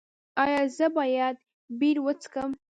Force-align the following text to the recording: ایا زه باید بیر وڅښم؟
ایا 0.43 0.61
زه 0.77 0.87
باید 0.97 1.35
بیر 1.79 1.97
وڅښم؟ 2.05 2.51